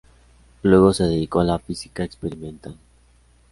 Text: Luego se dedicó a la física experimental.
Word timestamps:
Luego 0.63 0.93
se 0.93 1.03
dedicó 1.03 1.41
a 1.41 1.43
la 1.43 1.59
física 1.59 2.03
experimental. 2.03 2.75